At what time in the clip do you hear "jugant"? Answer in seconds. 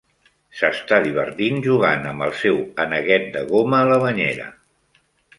1.67-2.07